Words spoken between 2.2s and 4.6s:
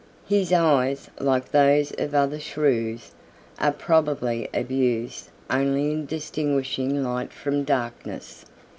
Shrews, are probably